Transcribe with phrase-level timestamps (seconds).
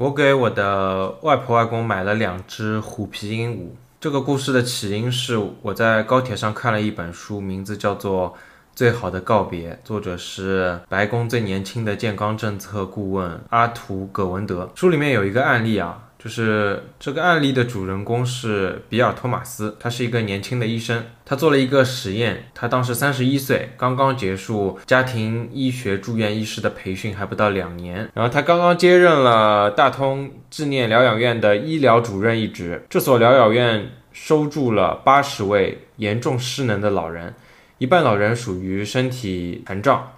[0.00, 3.66] 我给我的外婆外公买了两只虎皮鹦鹉。
[4.00, 8.30] 这个故事的起因是我在高铁上看了一本书，名字叫做
[8.74, 14.70] 《最好的告别》，作者是白宫最年轻的健康政策顾问阿图·葛文德。
[14.74, 16.04] 书里面有一个案例啊。
[16.22, 32.84] 就是这个案例的主人公是比尔·托马斯，他是一个年轻的医生，他做了一个实验，他当时三十一岁，刚刚结束家庭医学住院医师的培训，还不到两年，然后他刚刚接任了大通纪念疗养院的医疗主任一职。
[32.90, 37.34] 这所疗养院收住了八十位严重失能的老人，
[37.78, 40.12] 一半老人属于身体残障。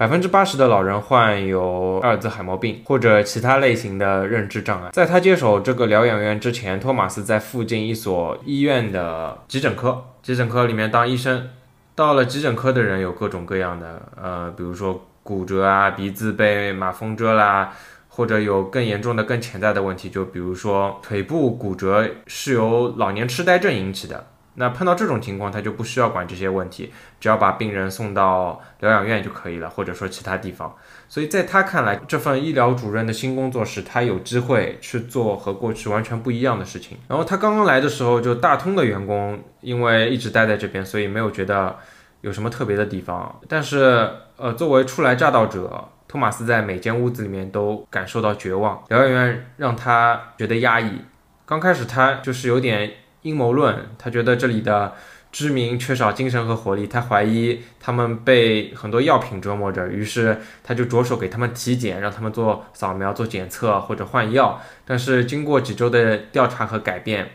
[0.00, 4.88] 百分之八十的老人患有阿尔兹海默病或者其他类型的认知障碍。
[4.94, 11.50] 在他接手这个疗养院之前，托马斯在附近一所医院的急诊科，急诊科里面当医生。
[11.94, 17.70] 到了急诊科的人有各种各样的，呃，比如说骨折啊，鼻子被马蜂蛰啦，
[18.08, 24.28] 或者有更严重的、更潜在的问题，就比如说腿部骨折是由老年痴呆症引起的。
[24.60, 30.76] 那碰到这种情况，他就不需要管这些问题，只要把病人送到疗养院就可以了，或者说其他地方。
[31.08, 36.98] 所以在他看来，这份医疗主任的新工作是他有机会去做和过去完全不一样的事情。
[37.08, 41.76] 然后他刚刚来的时候，就大通的员工因为一直待在这边，所以没有觉得
[42.20, 43.40] 有什么特别的地方。
[43.48, 48.84] 但是，呃，作为初来乍到者，托马斯在每间屋子里面都感受到绝望。
[48.88, 51.00] 疗养院让他觉得压抑。
[51.46, 52.92] 刚开始他就是有点。
[53.22, 54.92] 阴谋论，他觉得这里的
[55.32, 64.60] 居民缺少精神和活力，他怀疑他们被很多药品折磨着，于是他就着手给他们体检，让他们做扫描、做检测或者换药。
[64.84, 67.30] 但是经过几周的调查和改变，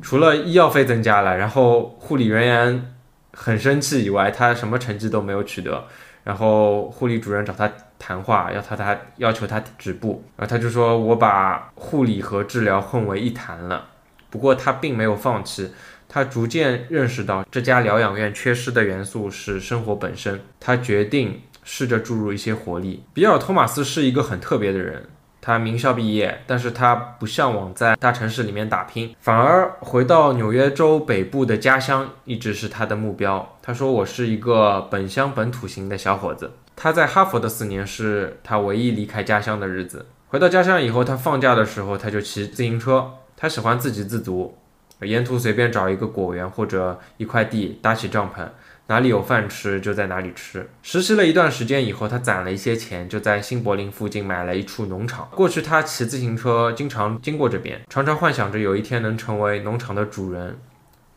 [0.00, 2.94] 除了医药费增加了，然后护理人员
[3.32, 5.84] 很生气以外，他什么成绩都没有取得。
[6.24, 13.86] 然后护理主任找他谈话，要他他要求他止步，然后他就说：“我把护理和治疗混为一谈了。”
[14.30, 15.70] 不过他并没有放弃，
[16.08, 20.40] 他逐渐认识到这家疗养院缺失的元素是生活本身。
[20.60, 23.04] 他决定试着注入一些活力。
[23.12, 25.06] 比尔·托马斯是一个很特别的人，
[25.40, 33.56] 他名校毕业，但是他不向往在大城市里面打拼，反而回到纽约州北部的家乡一直是他的目标。
[33.62, 40.06] 他说：“我是一个本乡本土型的小伙子。”他在哈佛的四年是他唯一离开家乡的日子。
[40.28, 43.10] 回到家乡以后，他放假的时候他就骑自行车。
[43.40, 44.58] 他喜欢自给自足，
[45.02, 48.44] 沿途随便找一个果园或者一块地搭起帐篷，
[48.88, 50.68] 哪里有饭吃就在哪里吃。
[50.82, 55.28] 实习了一段时间以后，他攒了一些钱，就在新柏林附近买了一处农场。
[55.36, 60.58] 过去他骑自行车经常经过这边，常常幻想着有一天能成为农场的主人。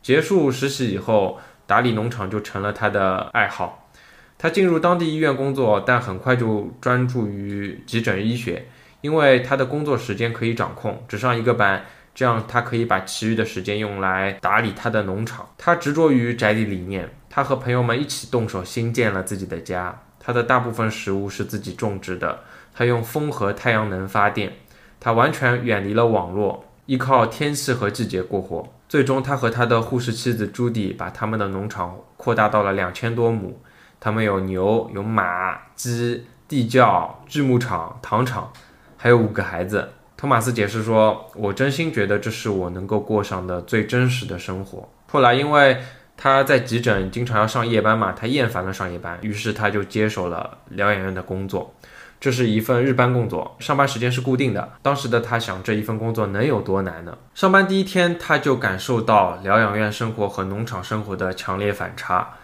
[0.03, 3.89] 结束实习以后，打理农场就成了他的爱好。
[4.37, 8.67] 他进入当地医院工作，但很快就专注于急诊医学，
[9.01, 11.83] 因为他的工作时间可以掌控，只上一个班。
[12.13, 15.49] 这样，他可以把其余的时间用来打理他的农场。
[15.57, 20.01] 他执着于宅地理念，他和朋友们一起动手新建了自己的家。
[20.19, 22.41] 他的大部分食物是自己种植的，
[22.73, 24.53] 他用风和太阳能发电。
[24.99, 28.71] 他完全远离了网络，依靠天气和季节过活。
[28.87, 33.59] 最终，他和他的护士妻子朱迪把他们的农场扩大到了两千多亩。
[33.99, 38.51] 他们有牛、有马、鸡、地窖、锯木厂、糖厂，
[38.97, 39.93] 还有五个孩子。
[40.21, 45.79] 托马斯解释说：“我真心觉得这是我能够过上的最真实的生活。”后来，因为
[46.15, 51.73] 他在急诊经常要上夜班嘛，他厌烦了上夜班，于是他就接手了疗养院的工作。
[52.19, 54.73] 这是一份日班工作，上班时间是固定的。
[54.83, 57.17] 当时的他想，这一份工作能有多难呢？
[57.33, 62.35] 上班第一天，他就感受到疗养院生活和农场生活的强烈反差。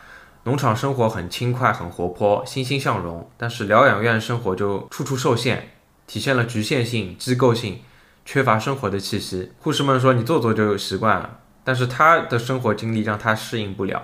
[0.46, 5.74] 农场生活很轻快、很活泼、欣欣向荣，但是疗养院生活就处处受限。
[6.08, 7.82] 体现了局限性、机构性，
[8.26, 9.52] 缺乏生活的气息。
[9.60, 14.02] 护士们说：“你做做就有习惯了。”但是他的生活经历让他适应不了。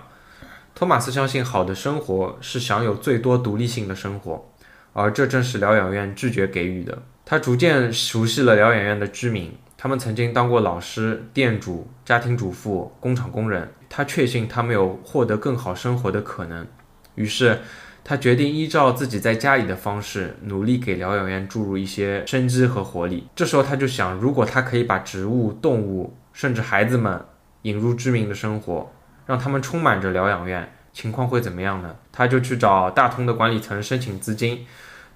[0.76, 4.50] 托马斯相信，好的生活是享有最多独立性的生活，
[4.92, 7.02] 而这正是疗养院拒绝给予的。
[7.24, 13.72] 他逐渐熟悉了疗养院的居民，他们曾经当过老师、店主、家庭主妇、工厂工人。
[13.90, 16.68] 他确信他们有获得更好生活的可能，
[17.16, 17.62] 于是。
[18.04, 23.28] 他决定依照自己在家里的方式，努力给疗养院注入一些生机和活力。
[23.36, 27.24] 这时候他就想，如果他可以把植物、动物，甚至孩子们
[27.62, 28.92] 引入居民的生活，
[29.26, 31.96] 让他们充满着疗养院，情况会怎么样呢？
[32.12, 34.66] 他就去找大通的管理层申请资金。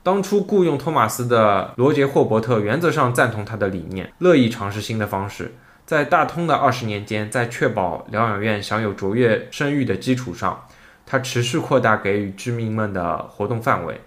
[0.01, 5.53] 当初雇佣托马斯的罗杰·霍伯特原则上赞同他的理念，乐意尝试新的方式。
[5.85, 10.65] 在大通的二十年间，在确保疗养院享有卓越声誉的基础上。
[11.07, 13.99] 他持续扩大给予居民们的活动范围。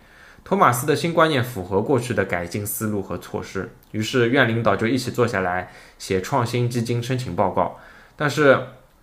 [0.45, 3.71] 托马斯的新观念符合过去的改进思路和措施。
[3.91, 7.79] 于是院领导就一起坐下来写创新基金申请报告。
[8.17, 8.59] 但是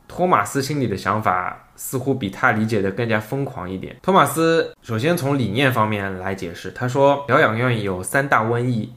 [0.07, 3.95] 托马斯心里的想法似乎比他理解的更加疯狂一点。
[4.01, 8.94] 托马斯首先从理念方面来解释，他说疗养院有三大瘟疫，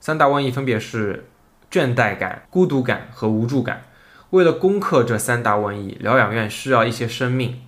[0.00, 1.26] 三大瘟疫分别是
[1.70, 3.82] 倦怠感、孤独感和无助感。
[4.30, 7.60] 为了攻克这三大瘟疫，疗养院需要一些生命。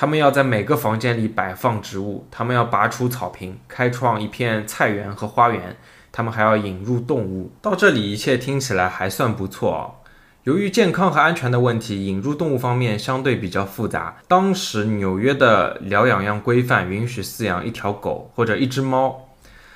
[0.00, 5.76] 他们要在每个房间里摆放植物，他们要拔除草坪，开创一片菜园和花园。
[6.12, 7.50] 他们还要引入动物。
[7.60, 10.06] 到这里，一切听起来还算不错哦。
[10.44, 14.18] 由于健康和安全的问题，引入动物方面相对比较复杂。
[14.28, 19.26] 当时纽约的疗养院规范允许饲养一条狗或者一只猫。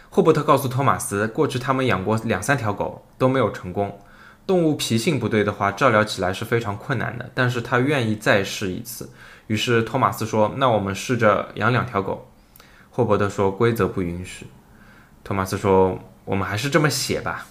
[0.09, 3.99] 霍伯特告诉托马斯，过去他们养过两三条狗都没有成功。
[4.47, 7.29] 动物脾性不对的话，照料起来是非常困难的。
[7.35, 9.11] 但是他愿意再试一次。
[9.53, 12.31] 于是托马斯说：“那我们试着养两条狗。”
[12.91, 14.47] 霍伯特说：“规则不允许。”
[15.23, 17.49] 托马斯说：“我们还是这么写吧。”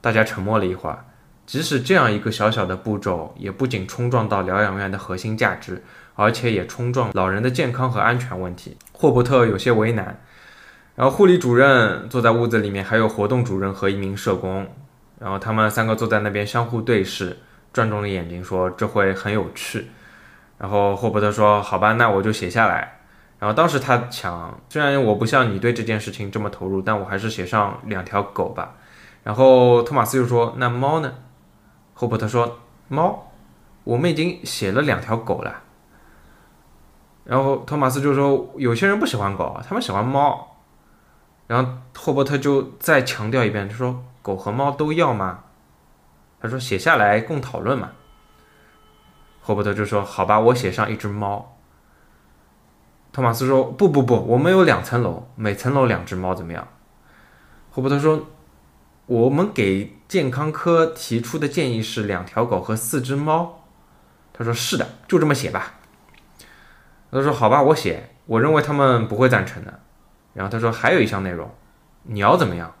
[0.00, 1.04] 大家沉默了一会儿。
[1.44, 5.82] 即使这样一个小小的步骤，也不仅冲撞到疗养院的核心价值，
[6.14, 8.76] 而且也冲撞老人的健康和安全问题。
[8.92, 10.22] 霍伯特有些为难。
[10.94, 14.64] 然后护理主任坐在屋子里面，还有活动主任和一名社工。
[15.18, 17.36] 然后他们三个坐在那边相互对视，
[17.72, 19.88] 转动了眼睛，说：“这会很有趣。”
[20.58, 23.00] 然后霍伯特说：“好吧，那我就写下来。”
[23.38, 28.74] 然后当时他想，虽然我不像你对这件事情这么投入，但我还是写上两条狗吧。
[29.22, 31.12] 然后托马斯又说：“那猫呢？”
[31.92, 32.58] 霍伯特说
[32.88, 33.30] ：“猫，
[33.84, 35.62] 我们已经写了两条狗了。”
[37.24, 40.56] 然后托马斯就说：“有些人不喜欢狗，他们喜欢猫。”
[41.46, 45.40] 然后霍伯特就再强调一遍，他说：“狗和猫都要吗？”
[46.40, 47.90] 他说：“写下来共讨论嘛。”
[49.46, 51.56] 霍伯特就说：“好吧，我写上一只猫。”
[53.14, 56.66] 托马斯说：“不不不，我们有两层楼，每层楼两只猫，怎么样？”
[57.70, 58.26] 霍伯特说
[59.06, 63.62] ：“我们给健康科提出的建议是两条狗和四只猫。”
[64.34, 65.74] 他说：“是的，就这么写吧。”
[67.12, 68.10] 他说：“好吧，我写。
[68.26, 69.78] 我认为他们不会赞成的。”
[70.34, 71.48] 然后他说：“还有一项内容，
[72.02, 72.74] 鸟怎么样？”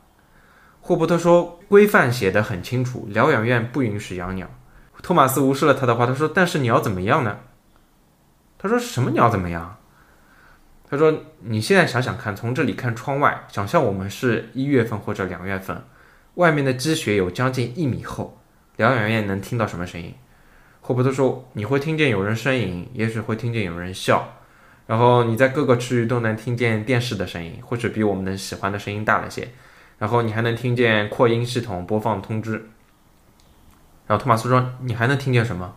[0.82, 4.50] 霍伯特说：“规范写的很清楚，疗养院不允许养鸟。”
[5.02, 7.38] 托马斯无视了他的话，他说：“但是鸟怎么样呢？”
[8.58, 9.76] 他说：“什么鸟怎么样？”
[10.88, 15.84] 他说：“你现在想想看，从这里看窗外，想象我们是一月份或者两月份，
[16.34, 18.38] 外面的积雪有将近一米厚，
[18.76, 20.14] 疗养院能听到什么声音？”
[20.80, 24.34] 霍伯特说：“你会听见有人呻吟，也许会听见有人笑，
[24.86, 29.48] 然后你在各个区域都能听见电视的声音，或者比我们能喜欢的声音大了些，
[29.98, 32.70] 然后你还能听见扩音系统播放通知。”
[34.06, 35.74] 然后托马斯说：“你还能听见什么？”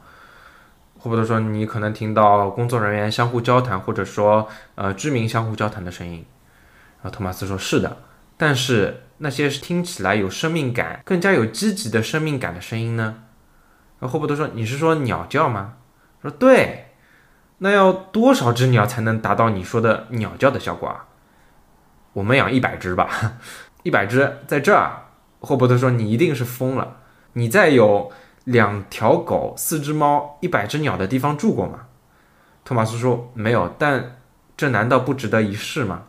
[0.99, 6.25] 霍伯特说：“你可能听到工作人员相互交谈，或者说，呃，居民相互交谈的声音。”
[7.01, 7.97] 然后托马斯说：“是的，
[8.35, 13.23] 但是那些听起来有生命感、更加有积极的生命感的声音呢？”
[13.99, 15.75] 然后霍伯特说：“你是说鸟叫吗？”
[16.21, 16.85] 说：“对。
[17.59, 21.05] 那要多少只鸟才能达到你说的鸟叫的效果啊？”
[22.13, 23.37] 我们养一百只吧，
[23.83, 25.05] 一百只在这儿。
[25.39, 26.97] 霍伯特说：“你一定是疯了。”
[27.39, 28.11] 你在有
[28.43, 31.85] 两条狗、四只猫、一百只鸟的地方住过吗？
[32.65, 34.17] 托马斯说没有，但
[34.57, 36.03] 这难道不值得一试吗？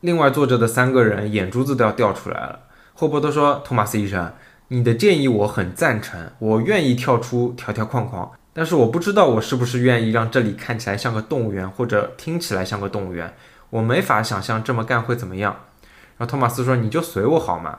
[0.00, 2.60] 另外坐着的三个人眼珠子都要掉出来了。
[2.92, 4.30] 霍伯特说：“托马斯医生，
[4.68, 13.34] 你的建议我很赞成，我愿意跳出条条框框，但是我不知道我是不是愿意让这里看起来像个动物园，或者听起来像个动物园。
[13.70, 15.56] 我没法想象这么干会怎么样。”
[16.18, 17.78] 然后托马斯说：“你就随我好吗？”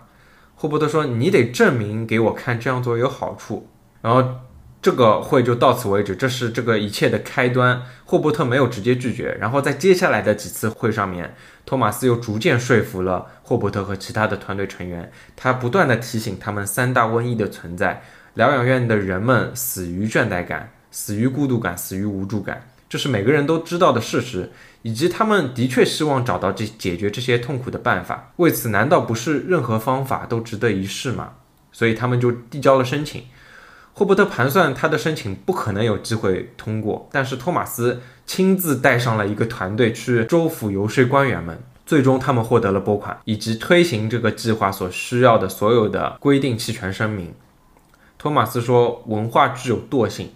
[0.63, 3.67] 霍伯特说：“你得证明给我看，这样做有好处。”
[4.01, 4.24] 然后
[4.82, 7.84] 这个会就到此为止，这是这个一切的开端。
[8.05, 15.12] 霍伯特没有直接拒绝，然后在接下来的几次会上面，托马斯又逐渐说服了霍伯特和其他的团队成员。
[15.36, 18.01] 他不断的提醒他们三大瘟疫的存在：
[18.36, 22.65] 疗养院的人们死于倦怠感，死于孤独感，死于无助感。
[22.93, 24.51] 这是每个人都知道的事实，
[24.83, 28.31] 以及他们的确希望找到这解决这些痛苦的办法。
[28.35, 31.31] 为此，难道不是任何方法都值得一试吗？
[31.71, 33.23] 所以他们就递交了申请。
[33.93, 47.33] 霍伯特盘算他的申请不可能有机会通过，但是托马斯亲自带上了一个团队去州府游说官员们，最终他们获得了拨款以及推行这个计划所需要的所有的规定弃权声明。
[48.19, 50.29] 托马斯说：“文化具有惰性。”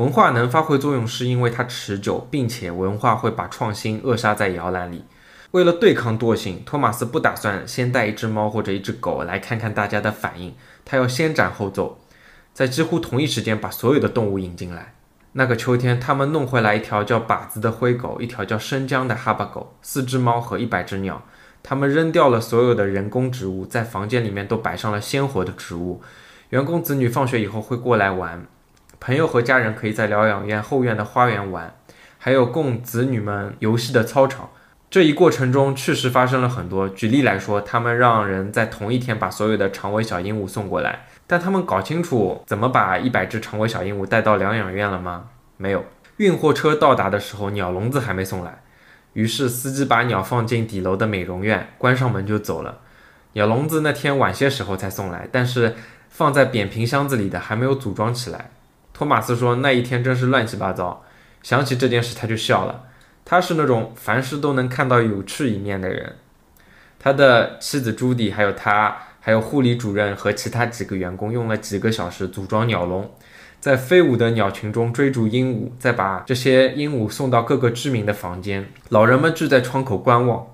[0.00, 5.04] 文化能发挥作用，是因为它持久，并且文化会把创新扼杀在摇篮里。
[5.50, 10.54] 为了对抗惰性，托马斯不打算先带一只猫或者一只狗来看看大家的反应，
[10.86, 11.98] 他要先斩后奏，
[12.54, 14.94] 在几乎同一时间把所有的动物引进来。
[15.32, 21.22] 那个秋天，他们弄回来一条叫靶子的灰狗，一条叫生姜的哈巴狗，四只猫和一百只鸟。
[21.62, 26.00] 他们扔掉了所有的人工植物，在房间里面都摆上了鲜活的植物。
[26.48, 28.46] 员工子女放学以后会过来玩，
[29.00, 31.74] 朋友和家人可以在疗养院后院的花园玩，
[32.18, 34.50] 还有供子女们游戏的操场。
[34.90, 36.86] 这一过程中确实发生了很多。
[36.88, 45.30] 举例来说，他们让人在同一天把所有的长尾小鹦鹉送过来，但他们搞清楚怎么把一百只长尾小鹦鹉带到疗养院了吗？
[45.56, 45.84] 没有。
[46.18, 48.62] 运货车到达的时候，鸟笼子还没送来，
[49.14, 52.80] 于是司机把鸟放进底楼的美容院，关上门就走了。
[53.32, 55.76] 鸟笼子那天晚些时候才送来，但是
[56.10, 58.50] 放在扁平箱子里的还没有组装起来。
[59.00, 61.02] 托马斯说那一天真是乱七八糟，
[61.42, 62.82] 想起这件事他就笑了。
[63.24, 66.16] 他是那种凡事都能看到有趣一面的人。
[66.98, 73.10] 他的妻子朱迪，还有他，还有护理主任和其他几个员工，用了几个小时组装鸟笼，
[73.58, 78.70] 在飞舞的鸟群中追逐鹦鹉，再把这些鹦鹉送到各个居民的房间。
[78.90, 80.46] 老人们聚在窗口观望。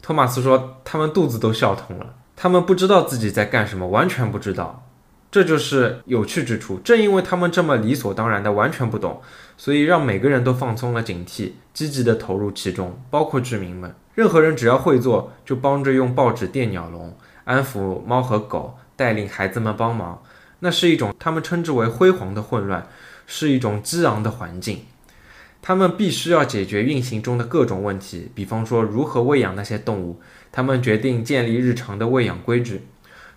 [0.00, 2.14] 托马斯说，他们肚子都笑痛了。
[2.34, 4.86] 他们不知道自己在干什么，完全不知道。
[5.30, 6.78] 这就是有趣之处。
[6.78, 9.22] 正因为他们这么理所当然的完全不懂，
[9.56, 13.94] 所以让每个人都放松了警惕，积极地投入其中，包括居民们。
[14.14, 20.20] 任何人只要会做，就帮着用报纸垫鸟笼，安抚猫和狗，带领孩子们帮忙。
[20.58, 22.86] 那是一种他们称之为辉煌的混乱，
[23.26, 24.80] 是一种激昂的环境。
[25.62, 30.20] 他们必须要解决运行中的各种问题，比方说如何喂养那些动物。
[30.50, 32.82] 他们决定建立日常的喂养规矩。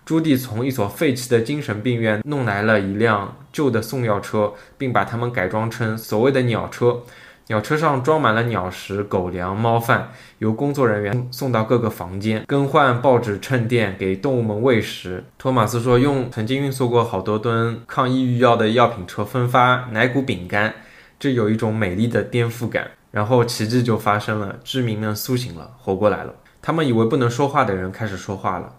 [0.04, 7.00] 朱棣从一所废弃的精神病院弄来了一辆旧的送药车，并把它们改装成所谓的鸟车。
[7.46, 15.24] 鸟车上装满了鸟食、狗粮、猫饭，由工作人员送到各个房间，更换报纸、衬垫，给动物们喂食。
[15.38, 20.74] 托马斯说，用曾经运送过好多吨抗抑郁药的药品车分发奶谷饼干，
[21.18, 22.90] 这有一种美丽的颠覆感。
[23.10, 26.34] 然后奇迹就发生了，居民们苏醒了，活过来了。
[26.60, 28.72] 他们以为不能说话的人开始说话了。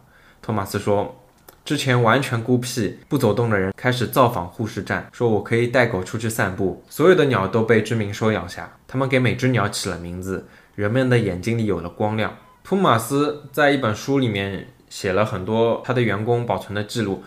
[0.45, 1.23] 托马斯说
[1.65, 6.83] ：“之前完全孤僻、不走动的人开始造访护士站，说我可以带狗出去散步。
[6.87, 10.47] 所有的鸟都被居民收养下，他们给每只鸟起了名字。
[10.75, 17.23] 人们的眼睛里有了光亮。”托马斯在一本书里面写了很多他的员工保存的记录，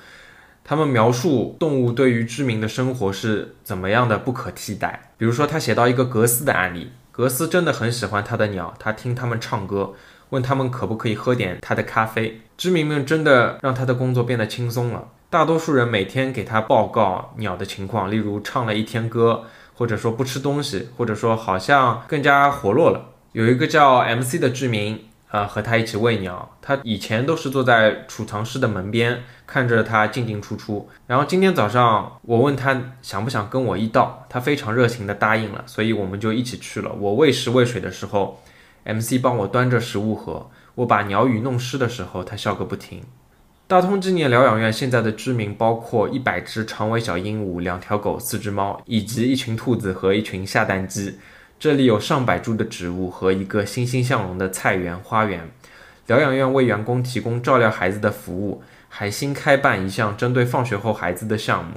[0.63, 5.11] 他们描述动物对于居民的生活是怎么样的不可替代。
[5.17, 9.95] 比如说，他写到一个格斯的案例，格斯真的很喜欢他的鸟，他听他们唱歌。
[10.31, 12.41] 问他们可不可以喝点他的咖啡？
[12.57, 15.09] 居民们真的让他的工作变得轻松了。
[15.31, 19.45] 大多数人每天给他报告鸟的情况，例如唱了一天歌，
[19.75, 23.11] 或者说不吃东西，或者说好像更加活络了。
[23.33, 26.57] 有一个叫 MC 的居民，呃，和他一起喂鸟。
[26.61, 30.89] 他以前都是坐在储藏室的门边看着他进进出出。
[31.07, 36.91] 然后今天早上我问他想不想跟我一道，他非常热情地答应了，所以我们就一起去了。
[36.93, 38.43] 我喂食喂水的时候。
[38.89, 43.03] MC 帮我端着食物盒，我把鸟语弄湿的时候，他笑个不停。
[43.67, 51.19] 大通纪念疗养院现在的居民包括一百只长尾小鹦鹉、两条狗、四只猫，以及一群兔子和一群下蛋鸡。
[51.61, 55.51] 这里有上百株的植物和一个欣欣向荣的菜园花园。
[56.07, 61.73] 疗养院为员工提供照料孩子的服务，还新开办一项针对放学后孩子的项目。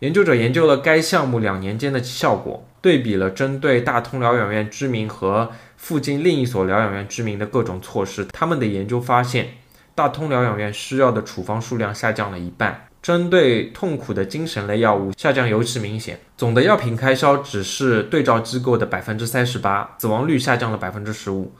[0.00, 8.24] 研究者研究了该项目两年间的效果，对比了针对大通疗养院居民和附近另一所疗养院居民的各种措施。
[8.32, 9.48] 他们的研究发现，
[9.94, 16.18] 大通疗养院需要的处方数量下降了一半，针对痛苦的精神类药物下降尤其明显。
[16.38, 21.52] 总的药品开销只是对照机构的百分之三十八，死亡率下降了百分之十五。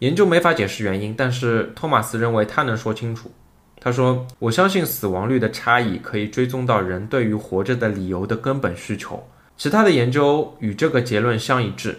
[0.00, 3.32] 研究没法解释原因，但是托马斯认为他能说清楚。
[3.80, 9.26] 他说：“我相信死亡率的差异可以追踪到人对于活着的理由的根本需求。
[9.62, 11.98] 其他的研究与这个结论相一致。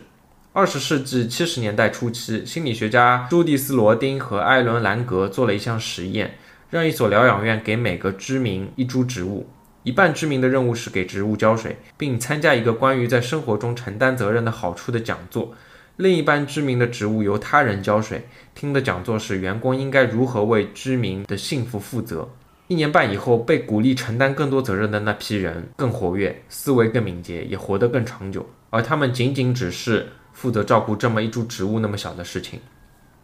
[0.52, 6.40] 二十世纪七十年代初期，心理学家朱蒂斯·罗丁和艾伦·兰格做了一项实验，
[6.72, 9.46] 让一所疗养院给每个居民一株植物，
[9.84, 15.54] 一半居民的任务是给植物浇水，并参加一个关于在生活中承担责任的好处的讲座。”
[15.98, 22.28] 另一半居民的植物由他人浇水，听的讲座是员工应该如何为居民的幸福负责。
[22.72, 28.50] 一年半以后，被鼓励承担更多责任的那批人更活跃，思维更敏捷，也活得更长久。
[28.70, 32.62] 而他们仅仅只是负责照顾这么一株植物那么小的事情。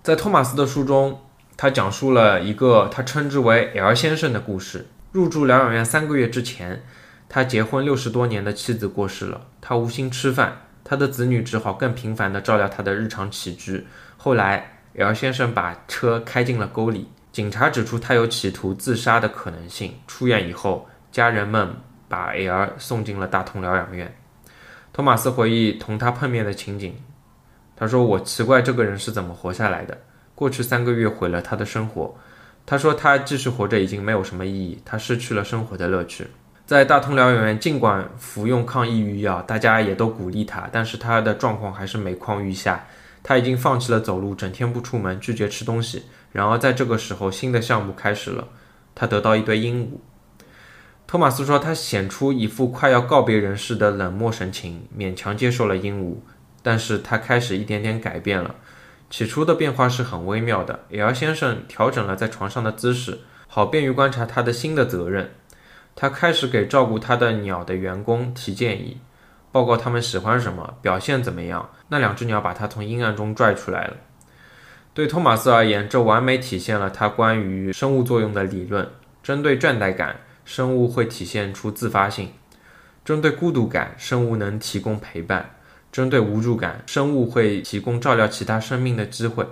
[0.04, 1.22] 在托马斯的书中，
[1.56, 4.88] 他讲述了一个他称之为 L 先生的故事。
[5.13, 6.84] 入住疗养院三个月之前，
[7.30, 10.63] 他结婚六十多年的妻子过世了，他无心吃饭。
[10.84, 13.88] 他的子女只好更频繁地照料他的日常起居。
[14.18, 19.94] 后来，L 先生把车开进了沟里，警察指出他有企图自杀的可能性。
[20.08, 21.70] 出院以后，家人们
[22.08, 24.12] 把 L 送进了大同疗养院。
[24.91, 26.96] 托马斯回忆同他碰面的情景，
[27.75, 29.96] 他说：“我奇怪这个人是怎么活下来的。
[30.34, 32.15] 过去三个月毁了他的生活。
[32.65, 36.25] 他说他继续活着已经没有什么意义，他失去了生活的乐趣。
[36.65, 42.84] 在大通疗养院，尽管服用抗抑郁药，大家也都鼓励他，但是他的状况还是每况愈下。
[43.22, 46.01] 他已经放弃了走路，整天不出门，拒绝吃东西。
[46.38, 48.48] 然而在这个时候，新的项目开始了，
[48.94, 49.98] 他得到一堆鹦鹉。
[51.08, 56.17] 托马斯说，他显出一副快要告别人世的冷漠神情，勉强接受了鹦鹉。
[56.62, 58.53] 但是他开始一点点改变了。
[59.10, 60.82] 起初的变化是很微妙的。
[60.91, 65.32] L 先生调整了在床上的姿势，好便于观察他的新的责任。
[65.96, 69.00] 他开始给照顾他的鸟的员工提建议，
[69.51, 71.72] 报告他们喜欢什么，表现怎么样。
[71.88, 73.98] 那两只鸟把他从阴暗中拽出来了。
[74.98, 78.89] 对托马斯而言，这完美体现了他关于生物作用的理论。
[79.22, 80.16] 针对倦怠感。
[80.44, 82.32] 生物会体现出自发性，
[83.06, 85.51] 针对孤独感，生物能提供陪伴；
[85.92, 89.46] 针对无助感，生物会提供照料其他生命的机会。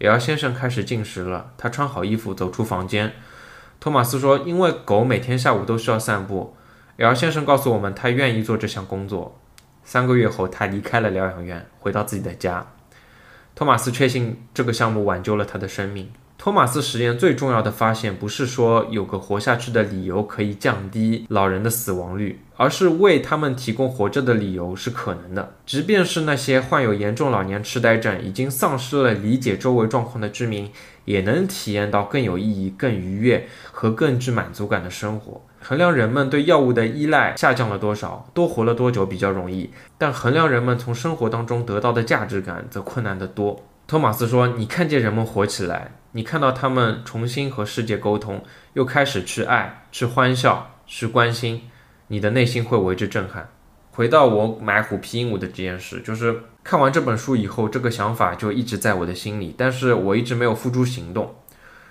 [0.00, 3.14] L 先生开始进食了，他穿好衣服走出房间。
[3.80, 6.54] 托马斯说：“因为狗每天下午都需要散步。
[6.98, 9.40] ”L 先生告诉我们，他愿意做这项工作。
[9.84, 12.66] 三个月后，他离开了疗养院，回到自己的家。
[13.56, 16.10] 托马斯确信这个项目挽救了他的生命。
[16.36, 25.54] 托马斯实验最重要的发现，不是说有个活下去的理由可以降低老人的死亡率，而是为他们提供活着的理由是可能的。
[25.64, 30.70] 即便是那些患有严重老年痴呆症、已经丧失了理解周围状况的居民，
[31.06, 35.40] 也能体验到更有意义、更愉悦和更具满足感的生活。
[35.60, 43.64] 衡量人们对药物的依赖下降了多少、多活了多久比较容易，但衡量人们从生活当中得到的价值感则困难得多。
[43.86, 48.44] 托马斯说：“你看见人们活起来，你看到他们重新和世界沟通，
[48.74, 51.62] 又开始去爱、去欢笑、去关心，
[52.08, 53.48] 你的内心会为之震撼。”
[53.92, 61.34] 回到我买虎皮鹦鹉的这件事，就是看完这本书以后，这个想法就一直在我的心里，但是我一直没有付诸行动。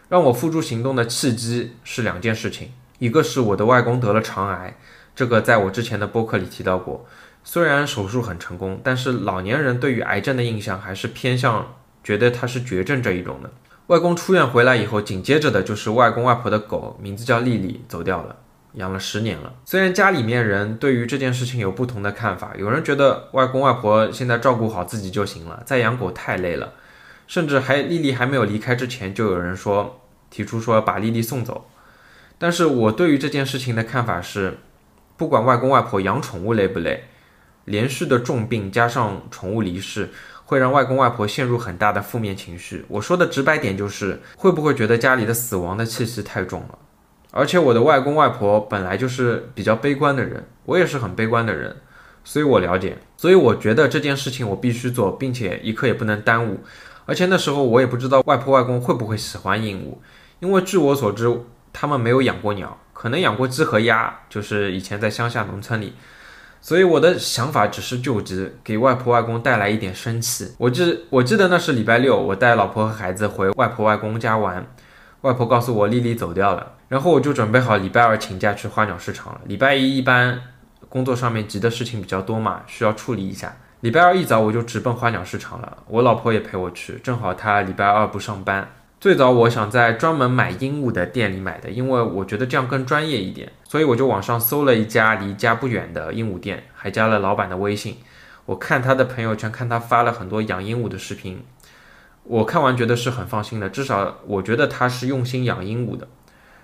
[0.07, 4.75] 让我付诸行动的契机是两件事情，一个是我的外公得了肠癌，
[5.15, 7.05] 这个在我之前的播客里提到过。
[7.43, 11.75] 虽然手术很成功，但是老年人对于癌症的印象还是偏向。
[12.05, 13.49] 觉得它是绝症这一种的。
[13.87, 18.35] 外公出院回来以后，紧接着的就是外公外婆的狗，名字叫丽丽，走掉了，
[18.73, 19.51] 养了十年了。
[19.65, 26.73] 虽然家里面人对于这件事情有不同的看法，有人觉得外公外婆现在照顾好自己就行了，再养狗太累了，
[27.25, 31.67] 甚至还丽丽还没有离开之前，就有人说提出说把丽丽送走。
[32.37, 34.57] 但是我对于这件事情的看法是，
[35.17, 37.05] 不管外公外婆养宠物累不累，
[37.65, 40.09] 连续的重病加上宠物离世。
[40.47, 42.85] 会让外公外婆陷入很大的负面情绪。
[42.87, 46.77] 我说的直白点就是，会不会觉得家里的死亡的气息太重了？
[47.31, 51.75] 而且我的外公外婆本来就是比较悲观的人，我也是很悲观的人，
[52.23, 52.99] 所以我了解。
[53.17, 56.59] 所以我觉得这件事情我必须做，并且一刻也不能耽误。
[57.07, 59.97] 而且那时候我也不知道外婆外公会不会喜欢鹦鹉，
[60.41, 61.27] 因为据我所知，
[61.77, 65.93] 他们没有养过鸟，可能养过鸡和鸭，就是以前在乡下农村里。
[66.61, 70.53] 所以我的想法只是救急，给外婆外公带来一点生气。
[70.57, 74.65] 我记我记得那是礼拜六，我带老婆和孩子回外婆外公家玩，
[75.21, 79.41] 外婆告诉我丽丽走掉了，然后我就准备好礼拜二请假去花鸟市场了。
[79.45, 80.41] 礼拜一一般
[80.87, 83.57] 工作上面急的事情比较多嘛，需要处理一下。
[83.81, 88.67] 礼拜二一早我就直奔花鸟市场了，我老婆也陪我去，正好她礼拜二不上班。
[88.99, 97.97] 最早我想在专门买鹦鹉的店里买的，因为我觉得这样更专业一点，所以我就网上搜了一家离家不远的鹦鹉店，还加了老板的微信。
[98.45, 101.43] 我看他的朋友圈，看他发了很多养鹦鹉的视频，
[102.23, 106.07] 我看完觉得是很放心的，至少我觉得他是用心养鹦鹉的。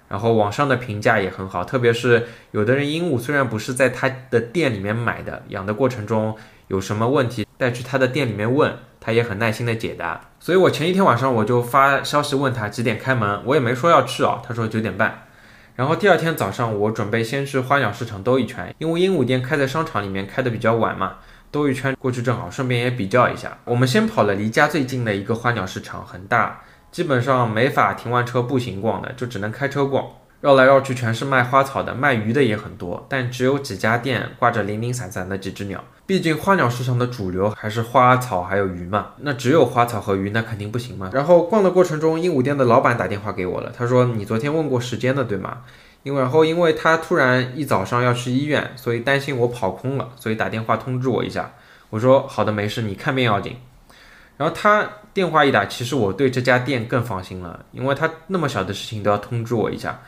[0.08, 6.36] 然后网上的评价也很好，特别是有的人鹦鹉虽然不是在他的店里面买的，养的过程中
[6.72, 8.74] 有什么问题，带去他的店里面问。
[9.04, 15.24] 他也很耐心的解答，所以我前一天晚上我就发消息问他几点开门，我也没说要去哦，他说九点半。
[15.76, 21.16] 然后第二天早上我准备先去花鸟市场兜一圈，因为鹦鹉店开在商场里面，开的比较晚嘛，
[21.50, 23.58] 兜一圈过去正好，顺便也比较一下。
[23.66, 30.06] 我们先跑了离家最近的一个花鸟市场，很大，基本上没法停完车步行逛的，就只能开车逛。
[30.42, 35.84] 绕来绕去全是卖花草的，卖鱼的也很多，但只有几家店挂着零零散散的几只鸟。
[36.12, 41.10] 毕竟花鸟市场的主流还是花草还有鱼嘛，那只有花草和鱼那肯定不行嘛。
[41.14, 45.60] 然后逛的过程中，鹦鹉店的老板打电话给我了，他说你昨天问过时间的对吗？
[46.04, 51.54] 因为然后因为他突然一早上要去医院，所以担心我跑空了，所以打电话通知我一下。
[51.90, 53.56] 我说好的没事，你看病要紧。
[54.36, 60.02] 然后他电话一打，其实我对这家店更放心了，因为他那么小的事情都要通知我一下。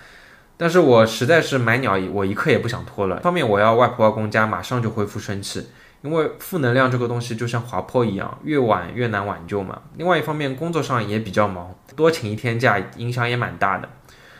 [0.58, 3.22] 但是我实在是买鸟，我一刻也不想拖了。
[3.22, 5.66] 方面我要外婆外公家马上就恢复生气，
[6.04, 9.82] 因为负能量这个东西就像滑坡一样，越晚越难挽救嘛。
[9.96, 13.88] 另外一方面，工作上也比较忙，多请一天假影响也蛮大的，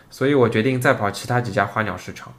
[0.10, 2.34] 所以我决定再跑其他几家花鸟市场。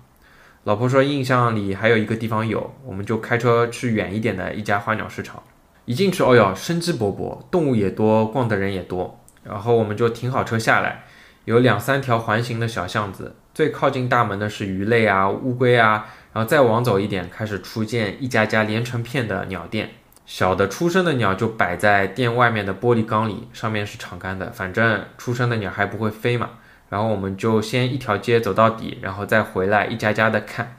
[0.65, 5.43] 老婆说印象里还有一个地方有，我们就开车去远一点的一家花鸟市场。
[5.87, 9.21] 一进去，哦哟，生机勃勃，动物也多，逛的人也多。
[9.43, 11.05] 然后我们就停好车下来，
[11.45, 19.92] 有两三条环形的小巷子，最靠近大门的是鱼类啊、乌龟啊，然后再往走一点，开始出现一家家连成片的鸟店。
[20.27, 26.51] 小的出生的鸟就摆在店外面的玻璃缸里，上面是敞开的，反正出生的鸟还不会飞嘛。
[26.88, 30.77] 然后我们就先一条街走到底，然后再回来一家家的看。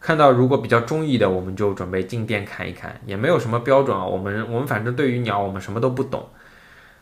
[0.00, 4.04] 看到如果比较中意的，我们就准备进店看一看，也没有什么标准啊。
[4.04, 6.28] 我们我们反正对于鸟，我们什么都不懂。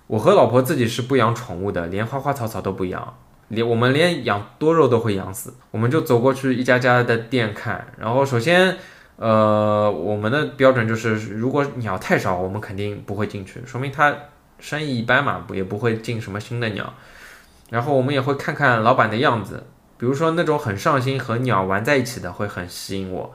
[0.08, 3.16] 我和老婆自己是不养宠物的，连花花草草都不养，
[3.48, 5.54] 连我们连养多肉都会养死。
[5.70, 8.76] 我们就走过去一家家的店看，然后首先，
[9.16, 14.14] 呃，我们的标准就是，如果鸟太少，我们肯定不会进去，说明它
[14.58, 16.92] 生意一般嘛，不也不会进什么新的鸟。
[17.70, 19.64] 然后我们也会看看老板的样子。
[19.98, 23.34] 比如说那种很上心和鸟玩在一起的会很吸引我，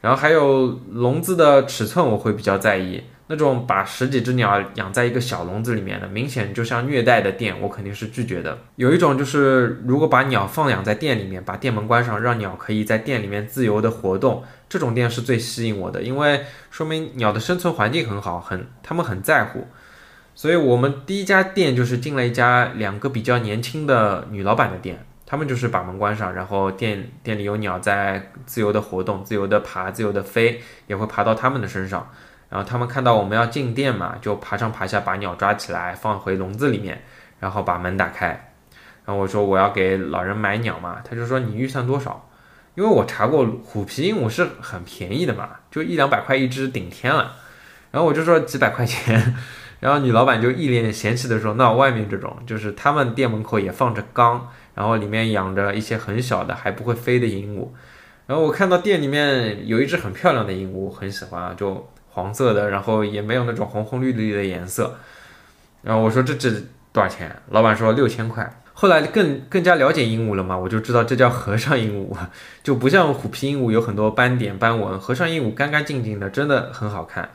[0.00, 8.58] 然后还有笼子的尺寸我会比较在意，那种把十几只鸟养在一个小笼子里面的，明显就像虐待的店，我肯定是拒绝的。
[8.76, 19.66] 有一种就是如果把鸟放养在店里面，把店门关上，让鸟可以在店里面自由的活动，这种店是最吸引我的，因为说明鸟的生存环境很好，很他们很在乎。
[20.34, 25.04] 所以我们第一家店就是进了一家两个比较年轻的女老板的店。
[25.30, 32.10] 他们就是把门关上，然后店店里有鸟在自由的活动、自由的爬、自由的飞，也会爬到他们的身上。
[32.48, 37.02] 然后他们看到我们要进店嘛，就爬上爬下把鸟抓起来放回笼子里面，
[37.40, 38.52] 然后把门打开。
[39.04, 42.28] 然后我说我要给老人买鸟嘛，他就说你预算多少？
[42.74, 47.36] 因为我查过虎皮鹦鹉是很便宜的嘛，就一两百块一只顶天了。
[47.90, 49.34] 然后我就说几百块钱，
[49.80, 54.48] 然后女老板就一脸嫌弃的说，那外面这种就是他们店门口也放着缸。
[54.74, 57.66] 然后里面养着一些很小的还不会飞的鹦鹉，
[58.28, 64.96] 然后我看到店里面有一只很漂亮的鹦鹉，很喜欢啊，就黄色的，然后也没有那种红红绿绿的颜色。
[65.82, 67.34] 然后我说这只多少钱？
[67.50, 68.60] 老板说六千块。
[68.74, 72.16] 后来更更加了解鹦鹉了嘛，我就知道这叫和尚鹦鹉，
[72.64, 77.28] 就不像虎皮鹦鹉有很多斑点斑纹，和尚鹦鹉干干净净的，真的很好看。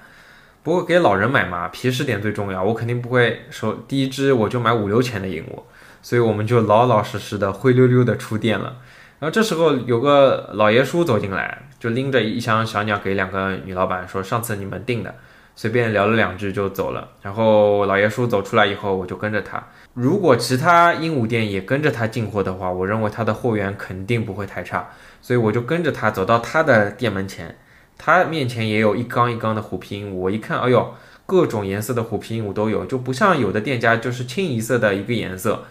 [0.63, 5.63] 不过给老人买嘛，皮实点最重要，我肯定不会说第一只我就买五六千的鹦鹉。
[6.01, 8.75] 所以我们就老老实实的灰溜溜的出店了。
[9.19, 15.13] 然后这时候有个老爷叔走进来，就拎着一箱小鸟给两个女老板说：“上次你们订的。”
[15.53, 17.09] 随便聊了两句就走了。
[17.21, 19.61] 然后老爷叔走出来以后，我就跟着他。
[19.93, 24.91] 如果其他鹦鹉店也跟着他进货的话，我认为他的货源肯定不会太差。
[25.21, 27.57] 所以我就跟着他走到他的店门前，
[27.97, 30.15] 他面前也有一缸一缸的虎皮鹦鹉。
[30.15, 35.65] 我一看，哎呦，各种颜色的虎皮鹦鹉都有，就不像有的店家就是清一色的一个颜色。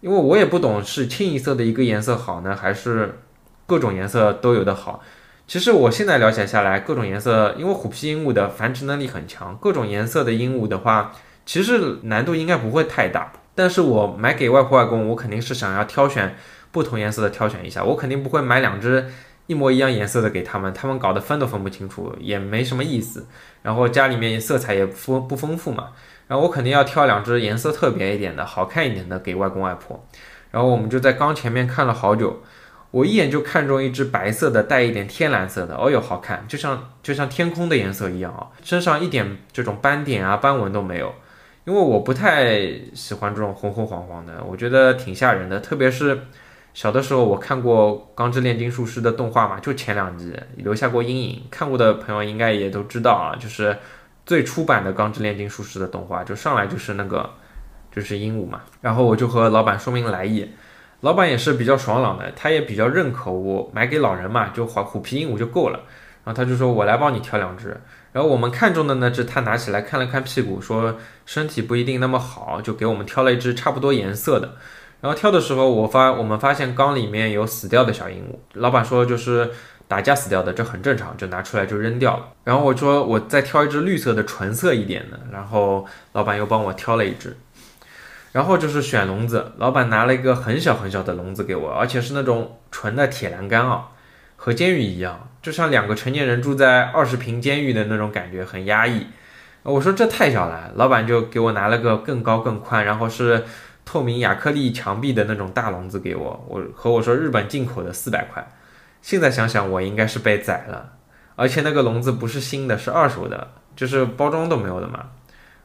[0.00, 3.20] 因为我也不懂是清一色的一个颜色好呢，还是
[3.66, 5.00] 各种颜色都有的好。
[5.46, 11.12] 其实我现在了解下来，各种颜色，因为虎皮鹦鹉的繁殖能力很强，各种颜色的鹦鹉的话，
[11.44, 13.30] 其实难度应该不会太大。
[13.54, 16.34] 但是我买给外婆外公，我肯定是想要挑选
[16.72, 19.06] 不同颜色的，挑选一下，我肯定不会买两只
[19.46, 23.26] 一模一样颜色的给他们，他们搞得分都分不清楚，也没什么意思。
[23.62, 25.88] 然后家里面色彩也丰不丰富嘛。
[26.26, 30.04] 然后我肯定要挑两只颜色特别一点的、好看一点的给外公外婆。
[30.50, 32.42] 然后我们就在缸前面看了好久，
[32.94, 35.74] 我一眼就看中一只白色的，带一点天蓝色的。
[35.76, 38.46] 哦哟，好看，就像就像天空的颜色一样啊！
[38.62, 41.12] 身上一点这种斑点啊、斑纹都没有。
[41.64, 45.58] 因为我不太喜欢这种红红黄黄的，我觉得挺吓人的。
[45.58, 46.20] 特别是
[46.72, 51.42] 小的时候我看过《钢之炼金术师》的动画嘛，就前两集留下过阴影。
[51.50, 53.76] 看过的朋友应该也都知道啊，就是。
[54.26, 57.28] 最初版的《钢之炼金术师》的动画，就上来就是那个，
[57.94, 58.62] 就是鹦鹉嘛。
[58.80, 60.50] 然后我就和老板说明来意，
[61.04, 65.78] 老板也是比较爽朗的，他也比较认可我买给老人嘛，就虎虎皮鹦鹉就够了。
[66.24, 67.78] 然后他就说我来帮你挑两只。
[68.10, 74.54] 然后我们看中的那只，他拿起来看了看屁股，说身体不一定那么好，就给我们挑了一只差不多颜色的。
[75.02, 79.50] 然后挑的时候，我发我们发现缸里面有死掉的小鹦鹉，老板说就是。
[79.86, 82.26] 打架死掉的，这很正常，就拿出来就扔掉了。
[82.42, 87.36] 然后我说我再挑一只绿色的纯色一点的，然后老板又帮我挑了一只。
[88.34, 93.90] 然后就是选笼子，老板拿了一个很小很小的笼子给我，而且是那种纯的铁栏杆啊，
[94.34, 99.06] 和监狱一样，就像两个成年人住在二十平监狱的那种感觉，很压抑。
[99.62, 103.44] 我说这太小了，老板就给我拿了个更高更宽，然后是
[103.84, 106.44] 透明亚克力墙壁的那种大笼子给我。
[106.48, 108.44] 我和我说日本进口的四百块。
[109.00, 110.94] 现在想想，我应该是被宰了，
[111.36, 115.06] 而且那个笼子不是新的，是二手的，就是包装都没有的嘛。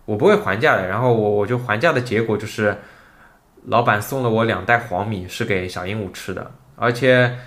[0.10, 2.76] 我不会还价的，然后我我就还价的结果就是，
[3.66, 7.38] 老板送了我两袋黄米，是给小鹦鹉吃的，而且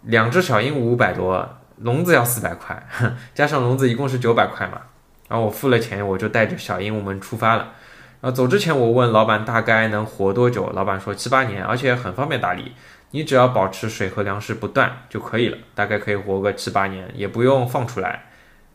[0.00, 2.82] 两只小鹦鹉五百多，笼子要四百块，
[3.34, 4.80] 加上笼子一共是九百块嘛。
[5.28, 7.74] 然后我付了钱，我就带着小鹦鹉们出发了。
[8.22, 12.72] 然后走之前，我问老板大概能活多久，老板说七八年，而且很方便打理，
[13.10, 18.31] 你只要保持水和粮食不断就可以了，大概可以活个七八年，也不用放出来。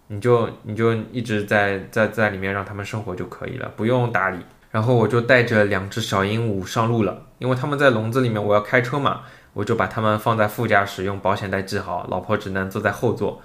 [0.07, 4.39] 你就你就一直在在在里面让他们生活就可以了，不用打理。
[4.69, 9.21] 然后我就带着两只小鹦鹉上路了，因为他们在笼子里面，我要开车嘛，
[9.53, 13.41] 我就把它们放在副驾驶，用保险带系好，老婆只能坐在后座。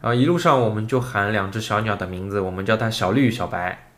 [0.00, 3.88] 然后一路上我们就喊两只小鸟的名字，我们叫它小绿、小白。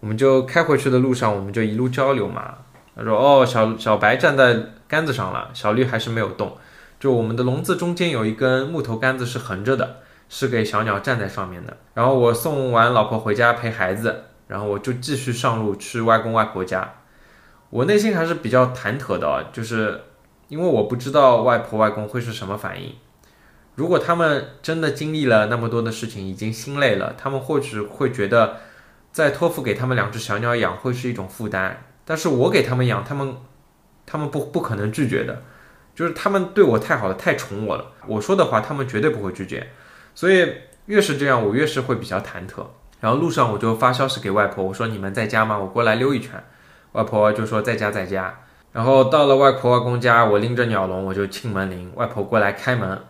[0.00, 2.54] 我们就开回去的路上，我们就一路交流嘛。
[2.94, 6.56] 他说：“哦，小小白站在杆子上了，小绿还是没有动。
[6.98, 9.96] 就我们的笼子中间有一根木头杆子是横着的。”
[10.30, 11.76] 是给小鸟站在上面的。
[11.92, 16.94] 然后我送完老婆回家陪孩子，然后我就继续上路去外公外婆家。
[17.68, 20.00] 我内心还是比较忐忑的，就是
[20.48, 22.94] 因为我不知道外婆外公会是什么反应。
[23.74, 28.56] 如果他们真的经历了那么多的事情，已经心累了，他们或许会觉得
[29.12, 31.84] 再托付给他们两只小鸟养会是一种负担。
[32.04, 33.36] 但是我给他们养，他们
[34.06, 35.42] 他们不不可能拒绝的，
[35.94, 37.92] 就是他们对我太好了，太宠我了。
[38.06, 39.68] 我说的话，他们绝对不会拒绝。
[40.20, 40.52] 所以
[40.84, 42.62] 越是这样，我越是会比较忐忑。
[43.00, 45.58] 然后路上我就发消息给外婆，我说：“你们在家吗？
[45.58, 46.32] 我过来溜一圈。”
[46.92, 48.40] 外婆就说：“在家，在家。”
[48.72, 53.00] 然后到了外婆外公家，我拎着鸟笼，我就庆门铃，外婆过来开门。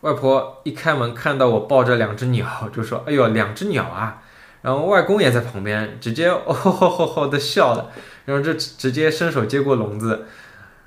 [0.00, 4.22] 外婆一开门，看到我抱着两只鸟，就说：“哎呦，两只鸟啊！”
[4.62, 7.90] 然后外公也在旁边，直接哦吼吼吼的笑了，
[8.24, 10.24] 然后就直接伸手接过笼子，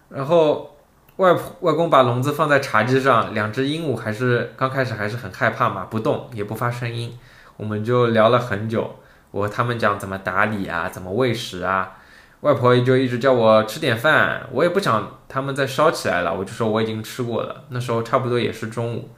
[0.09, 0.75] 然后。
[1.19, 7.13] 外婆外公把笼子放在茶几上，两只鹦鹉还是刚开始还是很害怕嘛，不动也不发声音。
[7.57, 8.95] 我们就聊了很久，
[9.31, 11.97] 我和他们讲怎么打理啊，怎么喂食啊。
[12.39, 17.63] 外婆就一直叫我吃点饭，我也不想他们再烧起来了，我就说我已经吃过了。
[17.67, 19.09] 那时候差不多也是中午，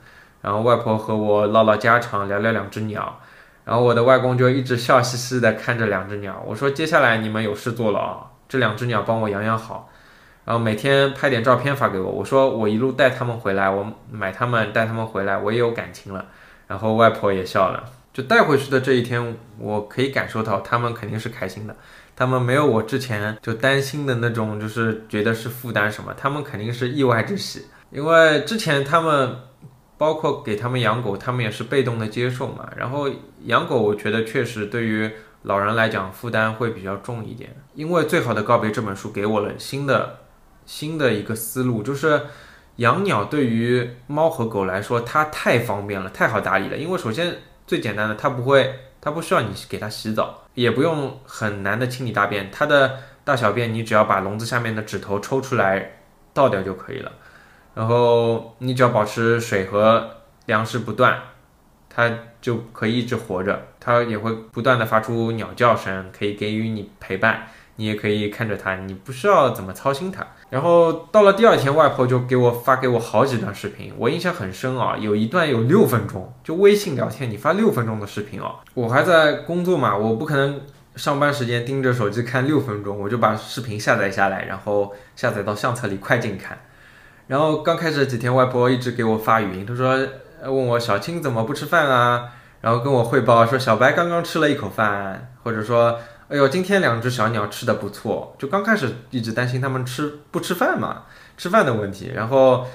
[0.41, 3.19] 然后外婆和我唠唠家常，聊聊两只鸟，
[3.63, 6.43] 然后我的外公就一直笑嘻嘻的看着两只鸟。
[6.47, 9.87] 我说接下来你们有事做了啊，这两只鸟帮我养养好。
[10.43, 16.25] 然后每天拍点照片发给我，我说我一路带他们回来，我买他们带他们回来，我也有感情了。
[16.67, 21.75] 然后外婆也笑了，就带回去的这一天，我可以感受到他们肯定是开心的，
[22.15, 27.65] 他们没有我之前就担心的那种，就是觉得是负担什么，他们肯定是意外之喜。
[27.91, 29.35] 因为之前他们
[29.97, 32.67] 包括给他们养狗，他们也是被动的接受嘛。
[32.77, 33.09] 然后
[33.43, 35.11] 养狗，我觉得确实对于
[35.43, 37.53] 老人来讲负担会比较重一点。
[37.75, 40.20] 因为《最好的告别》这本书给我了新的。
[40.71, 42.27] 新的一个思路就是，
[42.77, 46.77] 养鸟对于猫和狗来说，它太方便了，太好打理了。
[46.77, 55.99] 因为首先最简单的，它不会，它不需要你给它洗澡，也不用很难的清理大便，它的大小便你只要把笼子下面的指头抽出来
[56.33, 57.11] 倒掉就可以了。
[57.75, 60.09] 然后你只要保持水和
[60.45, 61.19] 粮食不断，
[61.89, 63.67] 它就可以一直活着。
[63.81, 67.49] 它也会不断的发出鸟叫声，可以给予你陪伴。
[67.81, 70.23] 你也可以看着它，你不需要怎么操心它。
[70.51, 74.95] 然后到了第二天，外婆就给我发给我好几段视频，我印象很深啊。
[74.95, 78.57] 有一段有六分钟，就微信聊天，你发六分钟的视频哦。
[78.75, 80.61] 我还在工作嘛，我不可能
[80.95, 86.59] 上班时间盯着手机看六分钟，我就把视频下载下来，然后下载到相册里快进看。
[87.25, 89.97] 然后刚开始几天，外婆一直给我发语音，她说
[90.43, 92.29] 问我小青怎么不吃饭啊，
[92.61, 95.97] 然后跟我汇报说小白刚刚吃了一口饭，或者说。
[96.31, 98.33] 哎呦，今天两只小鸟吃的不错。
[98.39, 101.03] 就刚开始一直担心它们吃不吃饭嘛，
[101.35, 102.09] 吃饭的问题。
[102.15, 102.65] 然后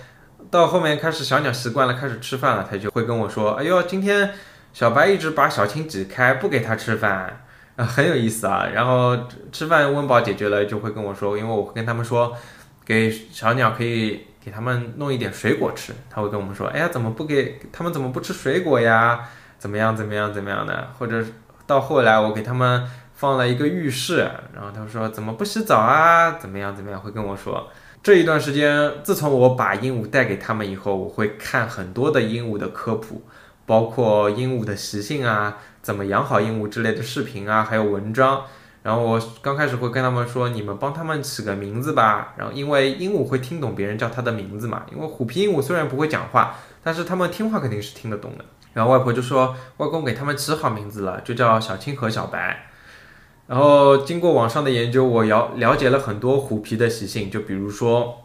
[0.50, 4.30] 到后面开始小鸟习惯了，开始吃饭了，它就会跟我说：“哎呦，今天
[4.74, 7.44] 小白一直把小青挤开，不给它吃饭，
[7.76, 9.16] 啊， 很有意思啊。”然后
[9.50, 12.36] 吃饭温饱解决了，就会跟我说，因为我跟他们说，
[12.84, 15.94] 给小鸟可以给他们弄一点水果吃。
[16.10, 17.90] 他会跟我们说：“哎呀，怎么不给他们？
[17.90, 19.26] 怎么不吃水果呀？
[19.58, 19.96] 怎么样？
[19.96, 20.30] 怎么样？
[20.30, 21.24] 怎么样的？”或者
[21.66, 22.86] 到后来我给他们。
[23.16, 24.18] 放了一个浴室，
[24.54, 26.32] 然后他说怎么不洗澡啊？
[26.32, 27.00] 怎么样怎么样？
[27.00, 27.68] 会跟我说
[28.02, 33.22] 这一段时间，自从我把鹦鹉带给他们以后，我会看很多的鹦鹉的科普，
[33.64, 38.42] 包括鹦鹉的习性啊，怎么养好鹦鹉之类的视频啊，还有文章。
[38.82, 42.34] 然后我刚开始会跟他们说，你们帮他们起个名字吧。
[42.36, 48.44] 然后因为鹦鹉会听懂别人叫它的名字嘛，因为虎皮鹦鹉虽然不会讲话，但是他们听话肯定是听得懂的。
[48.74, 52.68] 然后外婆就说，外公给他们起好名字了，就叫小青和小白。
[53.46, 58.24] 然后经过网上的研究，我了了解了很多虎皮的习性，就比如说，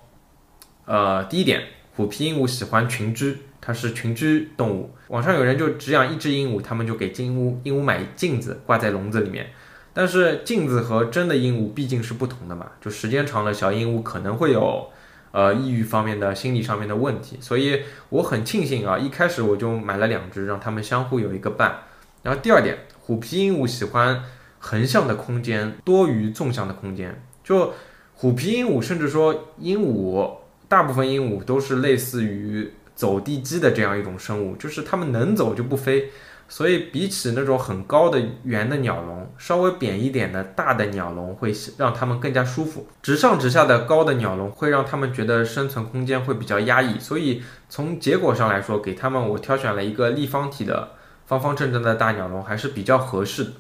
[0.86, 1.62] 呃，第一点，
[1.96, 4.90] 虎皮鹦鹉喜欢群居，它是群居动物。
[5.10, 9.52] 网上有人就只养一只鹦鹉，他们就给鹦鹉鹦鹉买镜子挂在笼子里面。
[9.94, 14.88] 但是镜子和真的鹦鹉毕竟是不同的嘛，就时间长了，小鹦鹉可能会有
[15.32, 17.38] 呃抑郁方面的心理上面的问题。
[17.42, 21.84] 所以我很庆幸啊，一开始我就买了两只，让它们相互有一个伴。
[22.24, 24.24] 然后第二点，虎皮鹦鹉喜欢
[24.62, 27.22] 横向的空间多于纵向的空间。
[27.44, 27.74] 就
[28.14, 30.38] 虎皮鹦鹉，甚至说鹦鹉，
[30.70, 36.12] 大部分鹦鹉都是类似于走地鸡的这样一种生物，就是它们能走就不飞。
[36.48, 42.86] 所以比起那种很高的圆的鸟笼，稍微扁一点的大的鸟笼会让它们更加舒服。
[43.02, 47.00] 直上直下的高的鸟笼会让它们觉得生存空间会比较压抑。
[47.00, 50.90] 所以从结果上来说，给它们我挑选了一个立方体的。
[51.26, 53.52] 方方正正的大鸟笼还是比较合适的。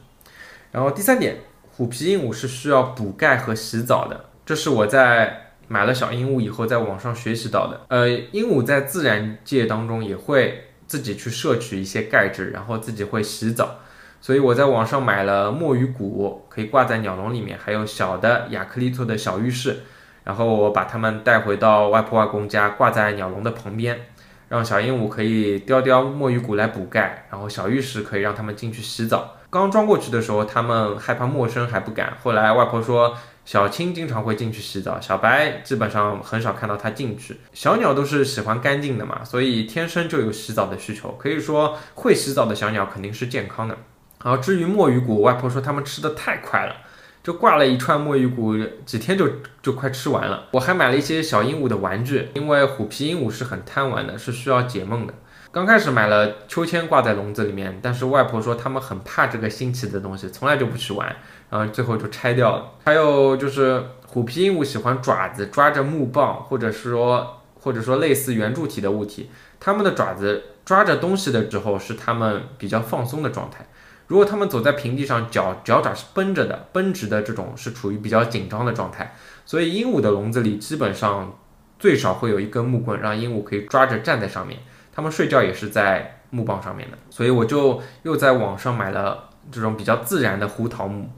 [0.71, 1.37] 然后第三点，
[1.71, 7.81] 虎皮鹦鹉是需要补钙和洗澡的，这是我在买了小鹦鹉以后在网上学习到的。
[7.89, 13.79] 呃，鹦鹉在自然界当中也会自己去摄取一些钙质，然后自己会洗澡。
[14.21, 19.79] 所以我在网上买了墨鱼骨，可以挂在鸟笼里面，还有小的亚克力做的小浴室，
[20.23, 23.99] 然后我把它们带回到外婆外公家，挂在鸟笼的旁边。
[24.47, 29.37] 让小鹦鹉可以叼叼墨鱼骨来补钙，然后小浴室可以让它们进去洗澡。
[29.51, 32.17] 刚装过去的时候，它们害怕陌生还不敢。
[32.23, 37.37] 后来外婆说，小青经常会进去洗澡，小白基本上很少看到它进去。
[37.51, 41.11] 小鸟都是喜欢干净的嘛，所以天生就有洗澡的需求。
[41.19, 43.77] 可以说，会洗澡的小鸟肯定是健康的。
[44.23, 46.73] 然后至于墨鱼骨，外婆说它们吃的太快了。
[47.21, 49.29] 就挂了一串墨鱼骨，几天就
[49.61, 50.45] 就快吃完了。
[50.51, 55.13] 我还买了一些小鹦鹉的玩具，因为虎皮鹦鹉是很贪玩的，是需要解梦的。
[55.53, 61.13] 刚开始买了秋千挂在笼子里面，但是外婆说他们很怕这个新奇的东西，从来就不去玩，
[61.49, 62.71] 然后最后就拆掉了。
[62.85, 73.67] 还有就是虎皮鹦鹉喜欢爪子抓着木棒，或者是说或者说类似圆柱体的物体，它们的爪子抓着东西的时候是它们比较放松的状态。
[74.07, 79.13] 如果它们走在平地上，脚脚爪是绷着的、绷直的，这种是处于比较紧张的状态。
[79.45, 81.37] 所以鹦鹉的笼子里基本上
[81.77, 84.57] 最少会有一根木棍，让鹦鹉可以抓着站在上面。
[84.93, 86.97] 他们睡觉也是在木棒上面的。
[87.09, 91.09] 所以我就又在网上买了这种比较自然的胡桃木，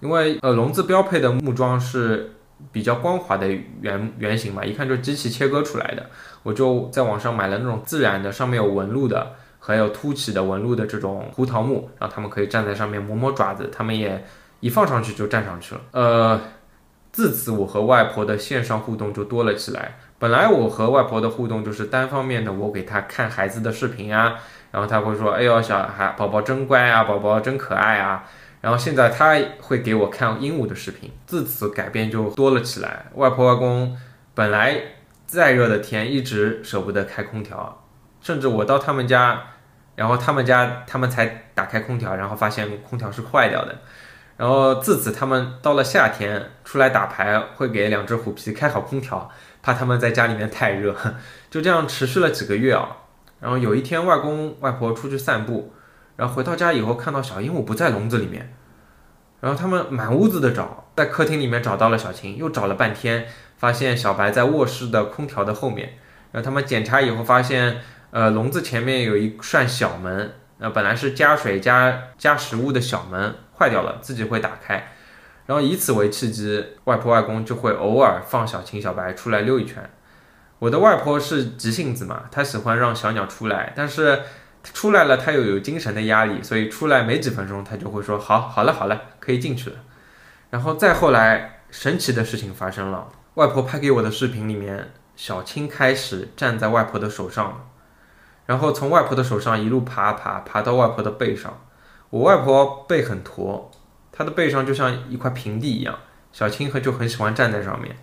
[0.00, 2.32] 因为呃笼子标配的木桩是
[2.70, 3.48] 比较光滑的
[3.80, 6.06] 圆圆形嘛，一看就是机器切割出来的。
[6.42, 9.34] 我就在网上买了那种自然的，上面有纹路的。
[9.64, 14.26] 还有凸起的纹路的这种胡桃木，让他们可以站在上面磨磨爪子，他们也
[14.58, 15.80] 一放上去就站上去了。
[15.92, 16.40] 呃，
[17.12, 19.98] 自此我和外婆的线上互动就多了起来。
[20.22, 24.38] 本来我和外婆的互动就是单方面的，我给她看孩子的视频啊，
[24.70, 28.22] 然后她会说：“哎呦，小孩宝宝真乖啊，宝宝真可爱啊。”
[28.62, 33.06] 然后现在她会给我看鹦鹉的视频，自此改变就多了起来。
[33.16, 33.98] 外婆外公
[34.32, 34.76] 本来
[35.26, 37.84] 再热的天一直舍不得开空调。
[38.20, 39.42] 甚至我到他们家，
[39.96, 43.76] 然后他们家他们才打开空调，然后发现空调是坏掉的。
[44.36, 49.28] 然后自此他们到了夏天出来打牌，会给两只虎皮开好空调，
[49.62, 50.94] 怕他们在家里面太热。
[51.48, 52.96] 就这样持续了几个月啊。
[53.40, 55.72] 然后有一天外公外婆出去散步，
[56.16, 58.54] 然后回到家以后看到小鹦鹉不在笼子里面，
[59.40, 65.94] 然后他们满屋子的找，在客厅里面找到了小青，又找了半天，发现小白在卧室的空调的后面。
[66.32, 67.80] 然后他们检查以后发现。
[68.12, 74.92] 呃，笼子前面有一扇小门，呃本来是加水加加食物的小门坏掉了，自己会打开。
[75.46, 79.90] 然后以此为契机，外婆外公就会偶尔放小青小白出来溜一圈。
[80.58, 84.22] 我的外婆是急性子嘛，她喜欢让小鸟出来，但是
[84.62, 89.76] 出来了她又有精神的压力，所以出来没几分钟，她就会说好，好了，好了，可以进去了。
[90.50, 97.56] 然后再后来，神奇的事情发生了，外婆拍给我的视频里面，小青开始站在外婆的手上了。
[98.46, 101.60] 然后从外婆的手上一路爬爬爬到外婆的背上，
[102.10, 103.71] 我外婆背很驼，
[104.12, 105.98] 它的背上就像一块平地一样。
[106.32, 107.96] 小青和就很喜欢站在上面。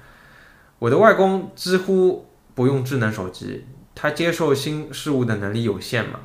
[0.79, 3.65] 我的外公几乎不用智能手机，
[3.95, 6.19] 他接受新事物的能力有限嘛。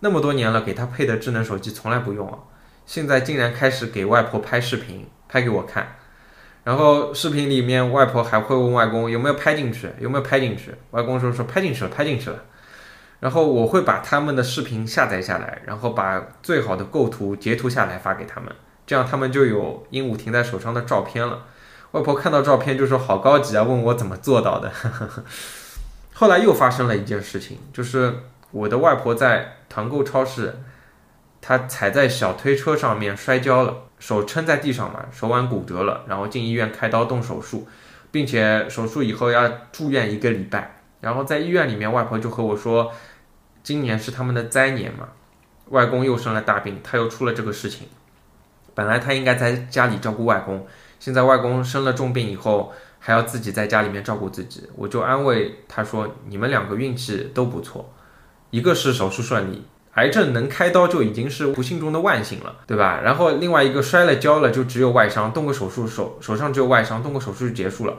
[0.00, 2.38] 那么多年了，给他配的智能手机从来不用啊，
[2.86, 5.96] 现在竟然开始给外婆拍视频，拍给我看。
[6.64, 10.74] 然后视频里面，外婆还会问外公有没有拍进去，有没有拍进去。
[10.90, 12.44] 外公说说拍进去了，拍进去了。
[13.20, 18.54] 然后我会把他们的视频下载下来，然后把最好的构图截图下来发给他们，
[18.88, 21.44] 这样他们就有鹦鹉停在手上的照片了。
[21.90, 24.72] 外婆看到照片就说好高级啊，问我怎么做到的。
[26.14, 28.14] 后来又发生了一件事情，就是
[28.50, 30.58] 我的外婆在团购超市，
[31.42, 37.68] 她踩在小推车上面摔跤了，手撑在地上嘛，手腕骨折了，然后进医院开刀动手术，
[38.10, 40.80] 并且手术以后要住院一个礼拜。
[41.02, 42.90] 然后在医院里面，外婆就和我说，
[43.62, 45.10] 今年是他们的灾年嘛，
[45.66, 47.86] 外公又生了大病，他又出了这个事情。
[48.78, 50.64] 本来他应该在家里照顾外公，
[51.00, 54.68] 现在外公生了重病以后，还要自己在家里面照顾自己。
[54.76, 57.92] 我就安慰他说：“你们两个运气都不错，
[58.50, 59.64] 一个是手术顺利，
[59.94, 63.00] 癌症能开刀就已经是不幸中的万幸了，对吧？
[63.02, 67.94] 然后另外一个摔了跤了，就只有外伤，动个手术手手上只有外伤，动个手术就结束了。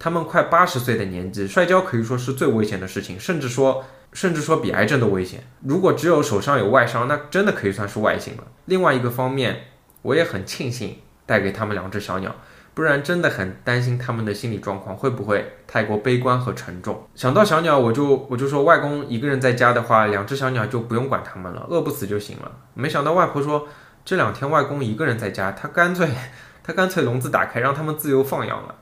[0.00, 5.44] 他们快八十岁的年纪，摔跤可以说是最危险的事情，甚至说甚至说比癌症都危险。
[5.62, 8.42] 如果只有手上有外伤，那真的可以算是外幸了。
[8.64, 9.66] 另外一个方面。”
[10.04, 12.36] 我也很庆幸带给他们两只小鸟，
[12.74, 17.08] 不然真的很担心他们的心理状况会不会太过悲观和沉重。
[17.14, 22.52] 想到小鸟，我就我就说外公一个人在家的话，两只小鸟就不用管他们了，饿不死就行了。
[22.74, 23.66] 没想到外婆说
[24.04, 26.10] 这两天外公一个人在家，他干脆
[26.62, 28.74] 他干脆笼子打开让他们自由放养了。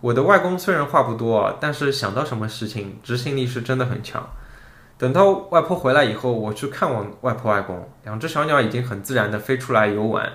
[0.00, 4.28] 我的外公虽然话不多，但是想到什么事情执行力是真的很强。
[4.98, 10.32] 等到外婆回来以后，我去看望外婆外公，两只小鸟已经很自然地飞出来游玩。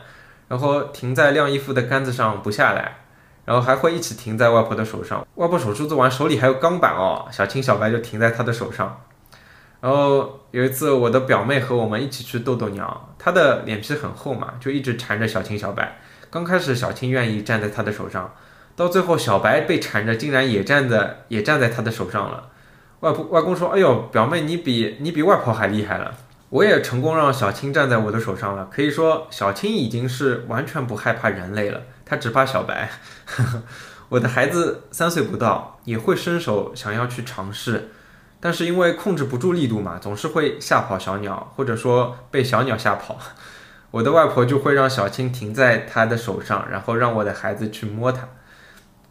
[0.49, 2.97] 然后停在晾衣服的杆子上不下来，
[3.45, 5.25] 然后还会一起停在外婆的手上。
[5.35, 8.99] 外婆手术做完，手里还有钢板哦，小青小白就停在她的手上。
[9.79, 15.97] 然后有一次，我的表妹和我们一起去逗逗鸟，她的脸皮很厚嘛，就一直缠着小青小白。
[16.29, 18.33] 刚开始小青愿意站在她的手上，
[18.75, 22.49] 到最后小白被缠着，竟然也站在也站在她的手上了。
[22.99, 26.13] 外婆外公说：“哎呦，表妹你比你比外婆还厉害了。”
[26.49, 32.89] 我也成功让小青站在我的手上了，可以说小青已经是完全不害怕人类了，它只怕小白。
[34.09, 37.91] 我的孩子三岁不到，也会伸手想要去尝试，
[38.39, 43.19] 但是因为控制不住力度嘛，总是会吓跑小鸟，或者说被小鸟吓跑。
[43.91, 48.27] 我的外婆就会让小青停在她的手上，然后让我的孩子去摸它。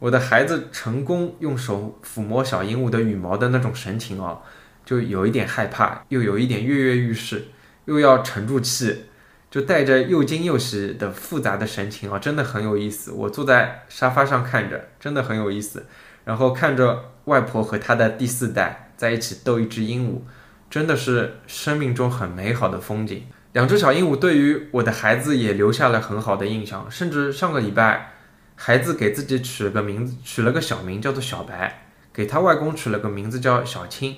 [0.01, 4.43] 我的孩子成功用手抚摸小鹦鹉的羽毛的那种神情哦。
[4.89, 7.45] 就有一点害怕，又有一点跃跃欲试，
[7.84, 9.05] 又要沉住气，
[9.51, 13.12] 就带着又惊又喜的复杂的神情啊，真的很有意思。
[13.12, 15.84] 我坐在沙发上看着，真的很有意思。
[16.24, 20.22] 然后看着外婆和她的第四代在一起逗一只鹦鹉，
[20.70, 23.26] 真的是生命中很美好的风景。
[23.53, 28.14] 两只小鹦鹉对于我的孩子也留下了很好的印象，甚至上个礼拜，
[28.55, 34.16] 孩子给自己取了个名字，取了个小名叫做小白，给他外公取了个名字叫小青。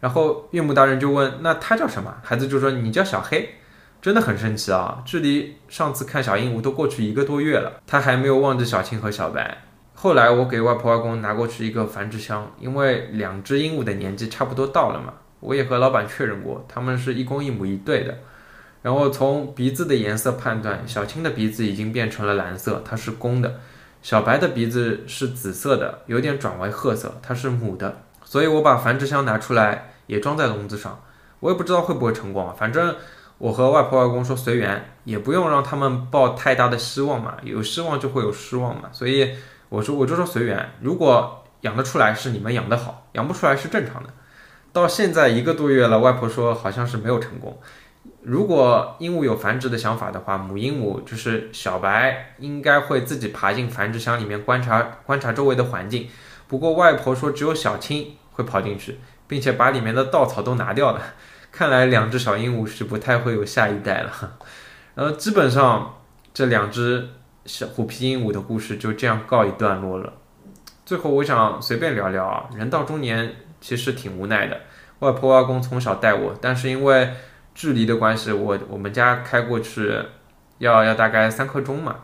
[0.00, 3.56] 然后岳母大人就问：“那他叫什么？”孩子就说：“你叫小黑。”
[4.02, 5.02] 真的很神奇啊！
[5.04, 9.58] 距离上次看小鹦鹉都过去一个多月了，他还没有忘记小青和小白。
[9.92, 15.12] 后来我给外婆外公拿过去一个繁殖箱，因为两只鹦鹉的年纪差不多到了嘛。
[15.40, 18.16] 我也和老板确认过，他们是一公一母一对的。
[18.80, 23.50] 然后从鼻子的颜色判断，小青的鼻子已经变成了蓝色，它是公的；
[24.00, 28.00] 小白的鼻子是紫色的，有点转为褐色，它是母的。
[28.30, 29.86] 所以我把繁殖箱拿出来。
[30.10, 31.00] 也装在笼子上，
[31.38, 32.52] 我也不知道会不会成功啊。
[32.58, 32.96] 反正
[33.38, 37.36] 我和外婆外公说随缘，也不用让他们抱太大的希望嘛。
[37.44, 38.88] 有希望就会有失望嘛。
[38.90, 39.36] 所以
[39.68, 40.72] 我说我就说随缘。
[40.80, 44.10] 如果养得出来是你们养得好，养不出来是正常的。
[44.72, 47.56] 到现在一个多月了，外婆说好像是没有成功。
[48.22, 56.08] 如果鹦鹉有繁殖的想法的话，母鹦鹉就是小白，应该会自己爬进繁殖箱里面观察观察周围的环境。
[56.48, 58.98] 不过外婆说只有小青会跑进去。
[59.30, 61.00] 并且把里面的稻草都拿掉了，
[61.52, 64.10] 看来两只小鹦鹉是不太会有下一代了。
[64.96, 66.00] 然 后基本上
[66.34, 67.08] 这两只
[67.46, 70.12] 小虎皮鹦鹉的故事就这样告一段落了。
[70.84, 74.62] 最后我想随便聊聊啊，人到中年其实挺无奈的。
[74.98, 77.10] 外婆外公从小带我，但是因为
[77.54, 79.96] 距离的关系，我我们家开过去
[80.58, 81.94] 要要大概三刻钟嘛，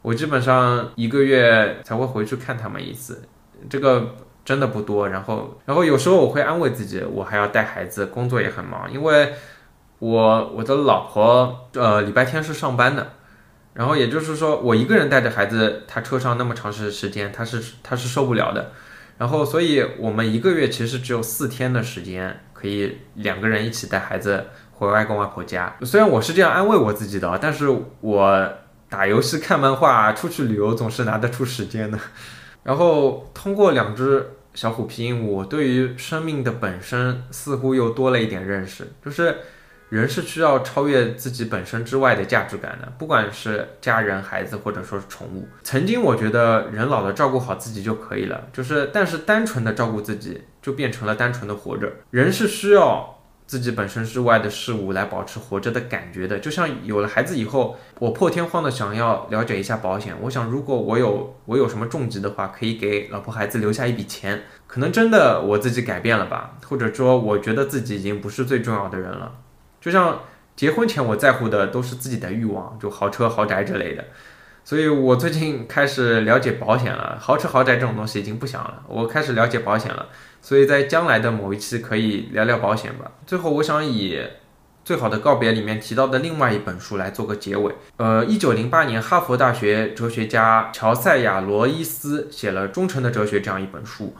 [0.00, 3.28] 我基本上一个月才会回去看他们一次。
[3.68, 4.16] 这个。
[4.46, 9.34] 真的不多，然后，然后有时候我会安慰自己，我还要带孩子，工作也很忙，因为
[9.98, 13.14] 我我的老婆呃礼拜天是上班的，
[13.74, 18.70] 然后也就是说我一个人带着孩子，他车上那么长时时间，他是他是受不了的，
[19.18, 24.44] 然后所以我们一个月其实只有四天的时间可以两个人一起带孩子
[24.74, 27.66] 回外公外婆家，虽然我是这样安慰我自己的，但是
[28.00, 28.48] 我
[28.88, 31.98] 打游戏、看漫画、出去旅游总是拿得出时间的，
[32.62, 34.24] 然后通过两只。
[34.56, 39.36] 小虎皮我对于生命的本身似乎又多了一点认识，就是
[39.90, 45.46] 人是需要超越自己本身之外的价值感的，不管是家人、孩子，或者说是宠物。
[45.62, 51.92] 曾经我觉得人老了照顾好自己就可以了，就是但是单纯的照顾自己就变成了单纯的活着。
[52.10, 53.15] 人是需要
[53.46, 56.38] 自己本身之外的事物来保持活着的感觉的。
[56.38, 60.14] 就像有了孩子以后，我破天荒的想要了解一下保险。
[60.20, 64.42] 我想，如果我有我有什么重疾的话，可以给老婆孩子留下一笔钱。
[64.66, 69.32] 可能真的我自己改变了吧，或者说我觉得自己已经不是最重要的人了。
[69.80, 70.22] 就像
[70.56, 74.04] 结婚前我在乎的都是自己的欲望，就豪车豪宅之类的。
[74.64, 80.06] 所以我最近开始了解保险了，豪车豪宅这种东西已经不想了，我开始了解保险了。
[80.46, 83.10] 所以在将来的某一期可以聊聊保险吧。
[83.26, 84.14] 最后，我想以
[84.84, 87.74] 《最好的告别》里面提到的另外一本书来做个结尾。
[87.96, 94.14] 呃，一九零八年，哈佛大学哲学家乔塞亚·罗伊斯写了《忠诚的哲学》这样一本书。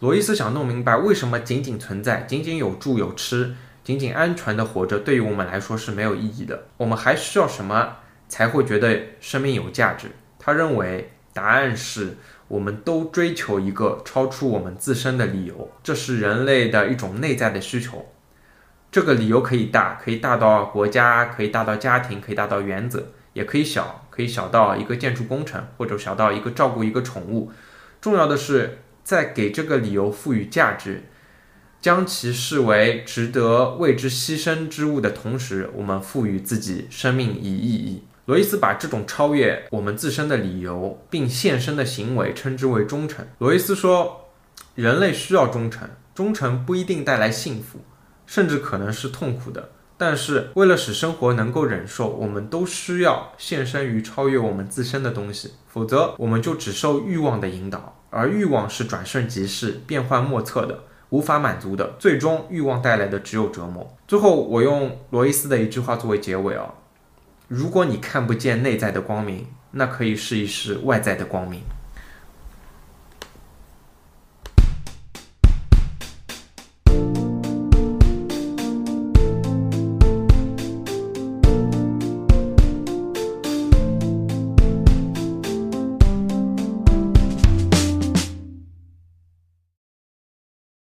[0.00, 3.54] 罗伊斯想弄明白，为什么仅仅存在、仅仅有住有吃、
[3.84, 6.68] 仅仅安全的活着，对于我们来说是没有意义的。
[6.78, 7.96] 我们还需要什么？
[8.30, 10.08] 才会觉得生命有价值。
[10.38, 12.16] 他认为答案是
[12.48, 18.06] 我们都追求一个超出我们自身的理由，这是人类的一种内在的需求。
[18.92, 27.50] 这个理由可以大，可以大到国家，可以大到家庭，可以大到原则，也可以小，可以小到一个建筑工程，或者小到一个照顾一个宠物。
[28.00, 31.02] 重要的是在给这个理由赋予价值，
[31.80, 38.04] 将其视为值得为之牺牲之物的同时，我们赋予自己生命以意义。
[38.26, 43.24] 罗伊斯把这种超越我们自身的理由并献身的行为称之为忠诚。
[43.38, 44.28] 罗伊斯说，
[44.74, 47.78] 人类需要忠诚，忠诚不一定带来幸福，
[48.26, 49.70] 甚至可能是痛苦的。
[49.96, 61.94] 但是为了使生活能够忍受，我们都需要献身于超越我们自身的东西，否则我们就只受欲望的引导，而欲望是转瞬即逝、变幻莫测的，无法满足的。
[62.00, 63.96] 最终，欲望带来的只有折磨。
[64.08, 66.74] 最后，我用罗伊斯的一句话作为结尾啊。
[67.48, 71.60] 如果你看不见内在的光明，那可以试一试外在的光明。